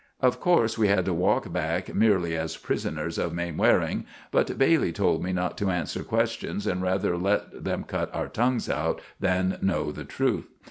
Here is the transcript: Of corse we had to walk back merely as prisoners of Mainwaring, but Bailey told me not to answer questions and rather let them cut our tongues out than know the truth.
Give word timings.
Of 0.19 0.39
corse 0.39 0.79
we 0.79 0.87
had 0.87 1.05
to 1.05 1.13
walk 1.13 1.53
back 1.53 1.93
merely 1.93 2.35
as 2.35 2.57
prisoners 2.57 3.19
of 3.19 3.35
Mainwaring, 3.35 4.07
but 4.31 4.57
Bailey 4.57 4.91
told 4.91 5.21
me 5.23 5.31
not 5.31 5.59
to 5.59 5.69
answer 5.69 6.03
questions 6.03 6.65
and 6.65 6.81
rather 6.81 7.15
let 7.17 7.63
them 7.63 7.83
cut 7.83 8.09
our 8.11 8.27
tongues 8.27 8.67
out 8.67 8.99
than 9.19 9.59
know 9.61 9.91
the 9.91 10.03
truth. 10.05 10.47